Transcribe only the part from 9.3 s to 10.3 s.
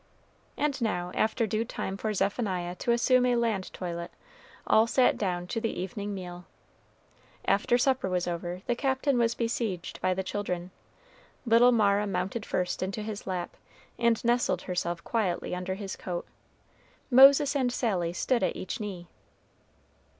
besieged by the